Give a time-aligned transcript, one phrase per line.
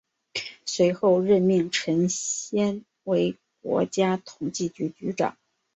[0.65, 5.37] 随后任命陈先为国家统计局局长。